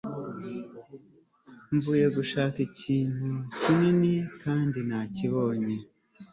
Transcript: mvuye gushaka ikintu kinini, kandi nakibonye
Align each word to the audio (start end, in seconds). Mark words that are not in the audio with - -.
mvuye 1.73 2.07
gushaka 2.17 2.57
ikintu 2.67 3.29
kinini, 3.61 4.13
kandi 4.43 4.79
nakibonye 4.89 5.75